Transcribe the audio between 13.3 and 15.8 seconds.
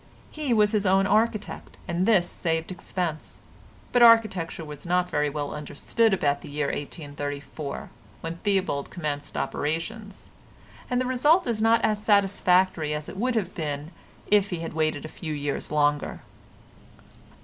have been if he had waited a few years